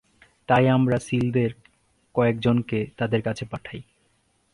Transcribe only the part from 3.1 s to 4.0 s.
কাছে পাঠাই।